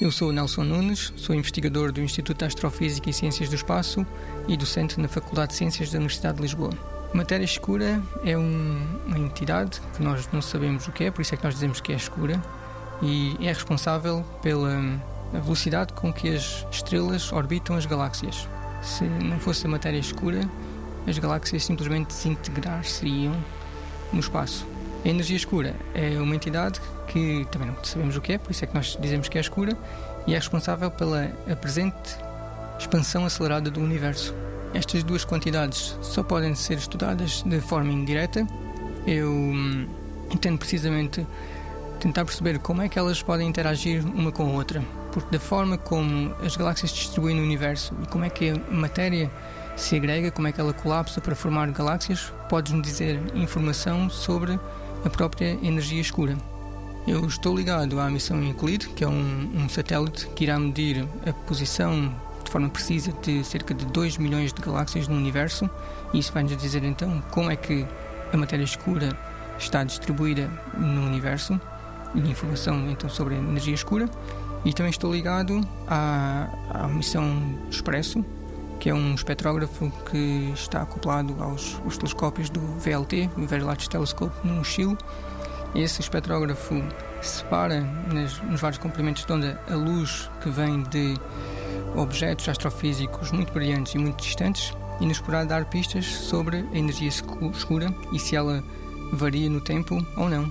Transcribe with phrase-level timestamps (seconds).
[0.00, 4.06] Eu sou Nelson Nunes, sou investigador do Instituto de Astrofísica e Ciências do Espaço
[4.48, 6.70] e docente na Faculdade de Ciências da Universidade de Lisboa.
[7.12, 11.34] Matéria escura é um, uma entidade que nós não sabemos o que é, por isso
[11.34, 12.42] é que nós dizemos que é escura,
[13.02, 14.80] e é responsável pela
[15.34, 18.48] velocidade com que as estrelas orbitam as galáxias.
[18.80, 20.48] Se não fosse a matéria escura,
[21.06, 23.36] as galáxias simplesmente desintegrar-se-iam
[24.14, 24.66] no espaço.
[25.04, 28.64] A energia escura é uma entidade que também não sabemos o que é, por isso
[28.64, 29.76] é que nós dizemos que é escura,
[30.26, 31.28] e é responsável pela
[31.60, 32.16] presente
[32.78, 34.34] expansão acelerada do universo.
[34.74, 38.46] Estas duas quantidades só podem ser estudadas de forma indireta.
[39.06, 39.88] Eu hum,
[40.30, 41.26] entendo precisamente
[41.98, 45.76] tentar perceber como é que elas podem interagir uma com a outra, porque da forma
[45.76, 49.30] como as galáxias distribuem no universo e como é que a matéria
[49.76, 54.58] se agrega, como é que ela colapsa para formar galáxias, podes-nos dizer informação sobre
[55.04, 56.36] a própria energia escura.
[57.06, 61.32] Eu estou ligado à missão Euclid, que é um, um satélite que irá medir a
[61.32, 65.68] posição de forma precisa de cerca de 2 milhões de galáxias no universo,
[66.12, 67.86] e isso vai nos dizer então como é que
[68.32, 69.16] a matéria escura
[69.58, 71.60] está distribuída no universo,
[72.14, 74.08] e informação então sobre a energia escura.
[74.64, 78.24] E também estou ligado à, à missão Expresso,
[78.80, 84.34] que é um espectrógrafo que está acoplado aos, aos telescópios do VLT, o Very Telescope,
[84.42, 84.96] no Chile.
[85.74, 86.82] Esse espectrógrafo
[87.20, 91.14] separa nas, nos vários comprimentos de onda a luz que vem de
[91.94, 97.08] objetos astrofísicos muito brilhantes e muito distantes e nos poderá dar pistas sobre a energia
[97.08, 98.64] escura e se ela
[99.12, 100.50] varia no tempo ou não.